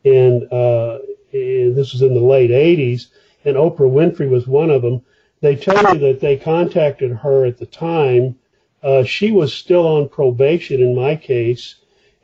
[0.05, 0.99] and uh,
[1.31, 3.07] this was in the late 80s,
[3.45, 5.01] and Oprah Winfrey was one of them.
[5.41, 8.35] They tell me that they contacted her at the time.
[8.83, 11.77] Uh, she was still on probation in my case,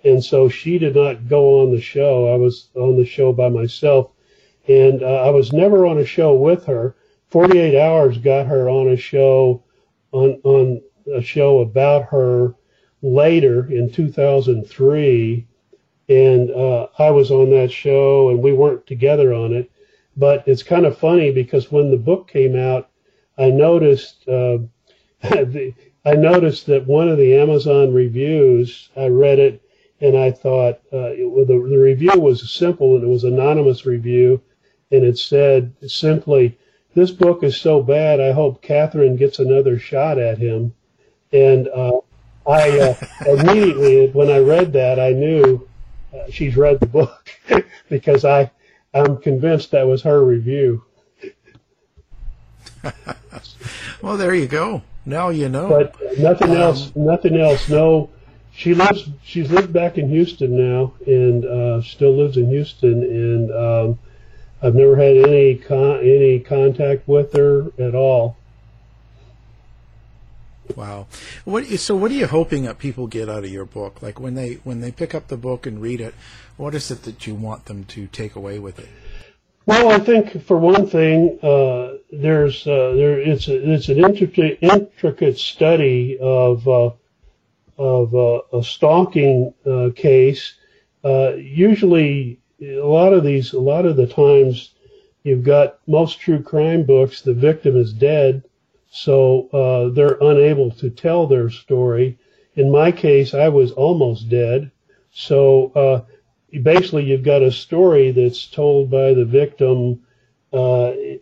[0.03, 2.33] and so she did not go on the show.
[2.33, 4.11] I was on the show by myself,
[4.67, 6.95] and uh, I was never on a show with her.
[7.29, 9.63] 48 Hours got her on a show
[10.11, 10.81] on on
[11.13, 12.55] a show about her
[13.01, 15.47] later in 2003
[16.09, 19.71] and uh, I was on that show, and we weren't together on it.
[20.15, 22.89] But it's kind of funny because when the book came out,
[23.37, 24.59] I noticed uh,
[25.21, 25.73] the,
[26.05, 29.62] I noticed that one of the Amazon reviews, I read it,
[30.03, 34.41] and I thought uh, it, the, the review was simple, and it was anonymous review,
[34.91, 36.57] and it said simply,
[36.93, 40.73] "This book is so bad, I hope Catherine gets another shot at him."
[41.31, 42.01] And uh,
[42.45, 42.95] I uh,
[43.27, 45.67] immediately, when I read that, I knew
[46.13, 47.29] uh, she's read the book
[47.89, 48.51] because I
[48.93, 50.83] I'm convinced that was her review.
[54.01, 54.81] well, there you go.
[55.05, 55.69] Now you know.
[55.69, 56.93] But nothing um, else.
[56.93, 57.69] Nothing else.
[57.69, 58.09] No.
[58.55, 59.09] She lives.
[59.23, 63.03] She's lived back in Houston now, and uh, still lives in Houston.
[63.03, 63.99] And um,
[64.61, 68.37] I've never had any con- any contact with her at all.
[70.75, 71.07] Wow.
[71.45, 74.01] What so what are you hoping that people get out of your book?
[74.01, 76.13] Like when they when they pick up the book and read it,
[76.55, 78.87] what is it that you want them to take away with it?
[79.65, 84.59] Well, I think for one thing, uh, there's uh, there it's a, it's an intricate
[84.61, 86.91] intricate study of uh,
[87.77, 90.55] of uh, a stalking uh, case.
[91.03, 94.73] Uh, usually, a lot of these, a lot of the times,
[95.23, 97.21] you've got most true crime books.
[97.21, 98.43] The victim is dead,
[98.89, 102.17] so uh, they're unable to tell their story.
[102.55, 104.71] In my case, I was almost dead.
[105.11, 106.01] So uh,
[106.61, 110.01] basically, you've got a story that's told by the victim,
[110.51, 111.19] and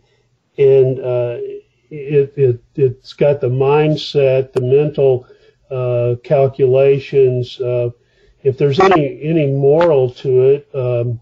[1.92, 5.26] it, it, it's got the mindset, the mental
[6.22, 7.60] calculations.
[7.60, 7.90] Uh,
[8.42, 11.20] if there's any any moral to it, um,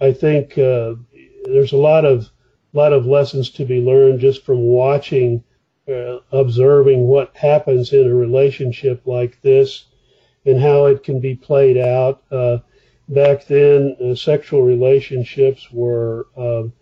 [0.00, 2.30] I think there's a lot of
[2.72, 5.42] lot of lessons to be learned just from watching
[5.88, 9.86] uh, observing what happens in a relationship like this
[10.46, 12.22] and how it can be played out.
[12.30, 12.58] Uh,
[13.08, 16.72] back then, uh, sexual relationships were um,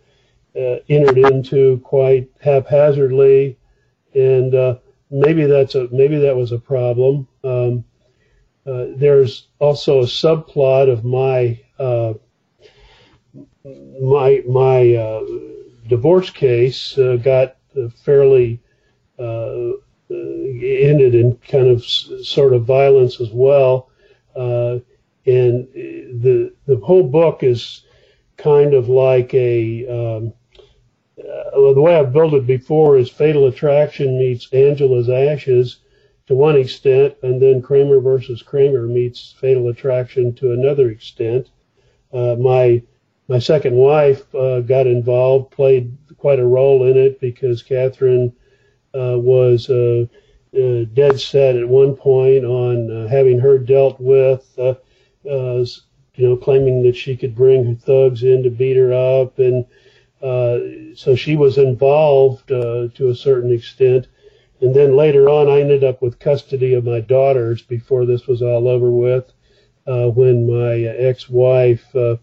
[0.57, 3.57] uh, entered into quite haphazardly,
[4.15, 4.77] and uh,
[5.11, 7.29] maybe that's a maybe that was a problem.
[7.45, 7.85] Um,
[8.65, 11.59] there's also a subplot of my
[13.65, 15.23] my my
[15.89, 17.57] divorce case got
[18.05, 18.61] fairly
[19.19, 19.73] uh,
[20.11, 23.91] ended in kind of sort of violence as well.
[24.35, 24.79] Uh,
[25.27, 25.69] and
[26.23, 27.83] the the whole book is
[28.37, 30.33] kind of like a um,
[31.29, 35.79] uh, the way I've built it before is Fatal Attraction meets Angela's Ashes
[36.27, 41.49] to one extent, and then Kramer versus Kramer meets Fatal Attraction to another extent.
[42.13, 42.83] Uh, my
[43.29, 48.33] my second wife uh, got involved, played quite a role in it because Catherine
[48.95, 50.07] uh, was uh,
[50.55, 54.51] uh, dead set at one point on having her dealt with,
[55.27, 59.67] you know, claiming that she could bring her thugs in to beat her up, and
[60.21, 64.07] so she was involved to a certain extent.
[64.61, 68.43] And then later on, I ended up with custody of my daughters before this was
[68.43, 69.33] all over with,
[69.87, 72.17] uh, when my ex-wife uh,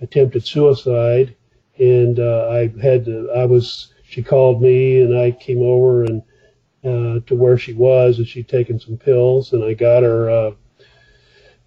[0.00, 1.36] attempted suicide,
[1.78, 6.22] and uh, I had to, I was she called me, and I came over and
[6.84, 10.30] uh, to where she was, and she'd taken some pills, and I got her.
[10.30, 10.50] Uh,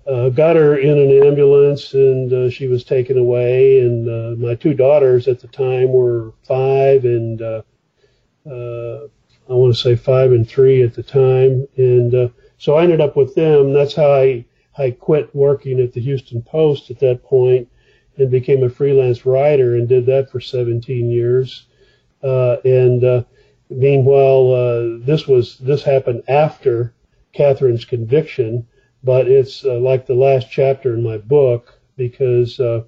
[0.07, 3.79] uh, got her in an ambulance and uh, she was taken away.
[3.79, 7.61] And uh, my two daughters at the time were five and uh,
[8.45, 9.07] uh,
[9.49, 11.67] I want to say five and three at the time.
[11.77, 13.73] And uh, so I ended up with them.
[13.73, 14.45] That's how I
[14.77, 17.69] I quit working at the Houston Post at that point
[18.17, 21.67] and became a freelance writer and did that for 17 years.
[22.23, 23.23] Uh, and uh,
[23.69, 26.93] meanwhile uh, this was this happened after
[27.33, 28.67] Catherine's conviction
[29.05, 32.83] but it's uh, like the last chapter in my book because uh,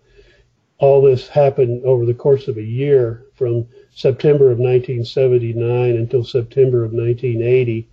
[0.80, 6.84] all this happened over the course of a year from September of 1979 until September
[6.84, 7.88] of 1980.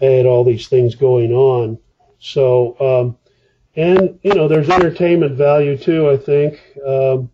[0.00, 1.78] I had all these things going on.
[2.18, 3.16] So, um,
[3.76, 6.10] and you know, there's entertainment value too.
[6.10, 7.30] I think um,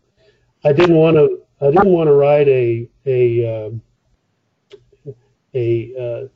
[0.65, 1.43] I didn't want to.
[1.61, 3.83] I didn't want to write a a um,
[5.55, 6.29] a uh,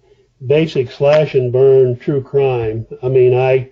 [0.47, 2.87] basic slash and burn true crime.
[3.03, 3.71] I mean, I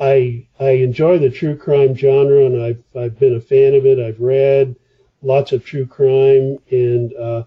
[0.00, 3.98] I I enjoy the true crime genre, and I've I've been a fan of it.
[3.98, 4.76] I've read
[5.22, 7.44] lots of true crime, and uh,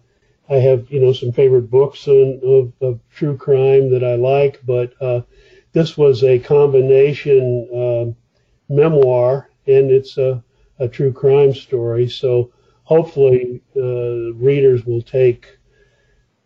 [0.50, 4.62] I have you know some favorite books on, of, of true crime that I like.
[4.66, 5.22] But uh,
[5.74, 10.43] this was a combination uh, memoir, and it's a,
[10.80, 12.08] a true crime story.
[12.08, 12.52] So
[12.84, 15.58] hopefully, uh, readers will take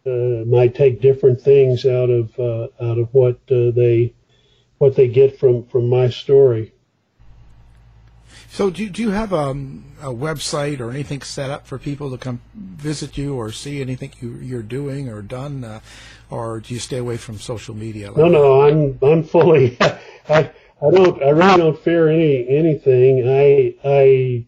[0.06, 4.14] uh, might take different things out of uh, out of what they
[4.82, 6.74] what they get from from my story.
[8.50, 12.18] So, do, do you have um, a website or anything set up for people to
[12.18, 15.80] come visit you or see anything you, you're doing or done, uh,
[16.30, 18.08] or do you stay away from social media?
[18.08, 19.78] Like no, no, I'm I'm fully.
[19.82, 20.52] I
[20.82, 23.30] I don't I really don't fear any anything.
[23.30, 24.46] I I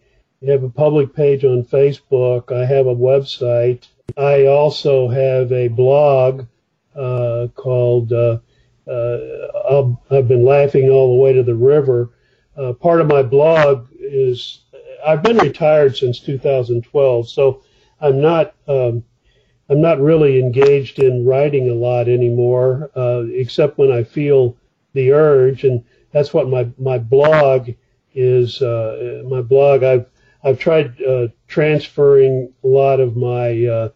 [0.49, 2.51] have a public page on Facebook.
[2.51, 3.88] I have a website.
[4.17, 6.47] I also have a blog
[6.95, 8.11] uh, called.
[8.11, 8.39] Uh,
[8.88, 12.11] uh, I've been laughing all the way to the river.
[12.57, 14.61] Uh, part of my blog is
[15.05, 17.63] I've been retired since 2012, so
[18.01, 19.03] I'm not um,
[19.69, 24.57] I'm not really engaged in writing a lot anymore, uh, except when I feel
[24.93, 27.69] the urge, and that's what my my blog
[28.13, 28.61] is.
[28.61, 30.05] Uh, my blog I've
[30.43, 33.89] I've tried uh, transferring a lot of my uh,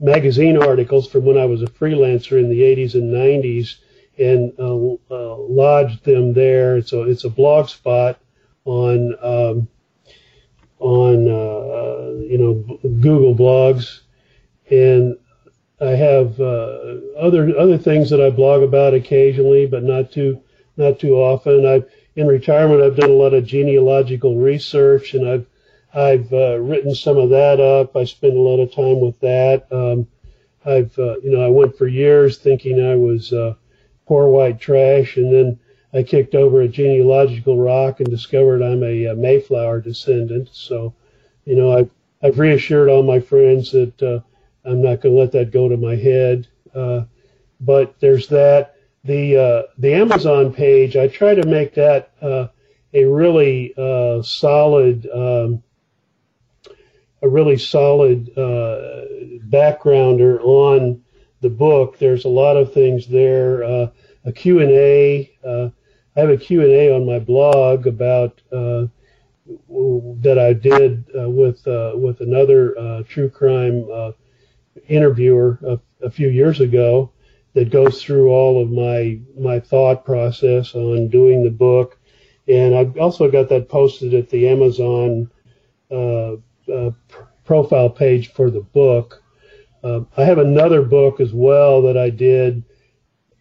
[0.00, 3.78] magazine articles from when I was a freelancer in the 80s and 90s
[4.18, 6.82] and uh, uh, lodged them there.
[6.82, 8.20] So it's a blog spot
[8.64, 9.68] on um,
[10.78, 14.00] on uh, you know Google Blogs,
[14.70, 15.16] and
[15.80, 20.42] I have uh, other other things that I blog about occasionally, but not too
[20.76, 21.66] not too often.
[21.66, 21.82] I
[22.16, 25.46] in retirement I've done a lot of genealogical research, and I've
[25.94, 27.96] I've uh, written some of that up.
[27.96, 29.66] I spend a lot of time with that.
[29.72, 30.06] Um,
[30.64, 33.32] I've uh, you know I went for years thinking I was
[34.08, 35.58] poor white trash, and then
[35.92, 40.48] I kicked over a genealogical rock and discovered I'm a, a Mayflower descendant.
[40.52, 40.94] So,
[41.44, 41.90] you know, I've
[42.22, 44.20] I've reassured all my friends that uh,
[44.68, 46.48] I'm not going to let that go to my head.
[46.74, 47.04] Uh,
[47.60, 48.76] but there's that.
[49.04, 52.48] The uh, the Amazon page, I try to make that uh,
[52.92, 55.62] a really uh, solid, um,
[57.22, 59.04] a really solid uh,
[59.48, 61.02] backgrounder on
[61.40, 61.98] the book.
[61.98, 63.64] There's a lot of things there.
[63.64, 63.88] Uh,
[64.24, 65.32] a Q&A.
[65.44, 65.70] Uh,
[66.16, 68.86] I have a Q&A on my blog about uh,
[70.20, 73.88] that I did uh, with uh, with another uh, true crime
[74.88, 77.10] interviewer a, a, few years ago
[77.54, 81.98] that goes through all of my my thought process on doing the book,
[82.46, 85.30] and I've also got that posted at the Amazon
[87.44, 89.22] profile page for the book.
[89.84, 92.64] I have another book as well that I did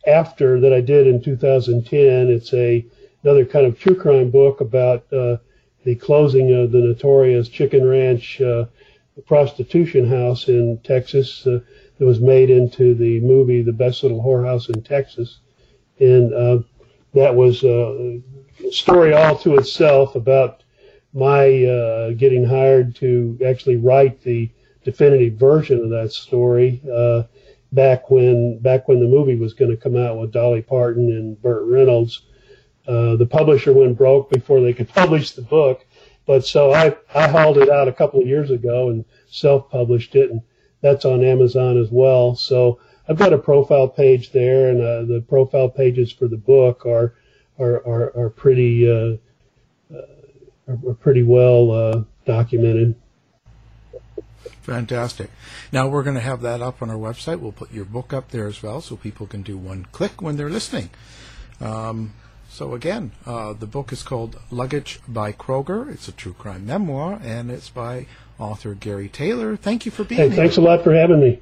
[0.05, 2.27] after that I did in 2010.
[2.29, 2.85] It's a
[3.23, 5.38] another kind of true crime book about uh,
[5.83, 8.65] the closing of the notorious Chicken Ranch uh,
[9.25, 11.59] prostitution house in Texas uh,
[11.97, 15.39] that was made into the movie The Best Little Whorehouse in Texas,
[15.99, 16.59] and uh,
[17.13, 18.19] that was uh,
[18.63, 20.63] a story all to itself about
[21.13, 24.49] my uh, getting hired to actually write the
[24.91, 26.81] definitive version of that story
[27.71, 31.41] back when back when the movie was going to come out with Dolly Parton and
[31.41, 32.23] Burt Reynolds.
[32.88, 35.85] Uh, the publisher went broke before they could publish the book,
[36.25, 40.31] but so I I hauled it out a couple of years ago and self-published it,
[40.31, 40.41] and
[40.81, 42.35] that's on Amazon as well.
[42.35, 42.79] So
[43.09, 47.15] I've got a profile page there, and uh, the profile pages for the book are
[47.59, 49.17] are are, are pretty uh,
[49.93, 50.01] uh
[50.67, 52.95] are, pretty well uh, documented.
[54.61, 55.29] Fantastic.
[55.71, 57.39] Now we're going to have that up on our website.
[57.39, 60.38] We'll put your book up there as well, so people can do one click when
[60.38, 60.89] they're listening.
[61.59, 62.13] Um,
[62.49, 65.91] so again, uh, the book is called Luggage by Kroger.
[65.91, 68.05] It's a true crime memoir, and it's by
[68.39, 69.55] author Gary Taylor.
[69.57, 70.38] Thank you for being Hey, here.
[70.38, 71.41] thanks a lot for having me.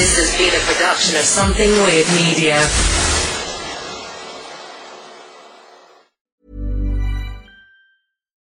[0.00, 2.56] This has been a production of Something Weird Media.